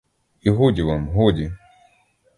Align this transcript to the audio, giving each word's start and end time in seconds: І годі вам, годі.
І 0.41 0.49
годі 0.59 0.81
вам, 0.89 1.07
годі. 1.09 1.51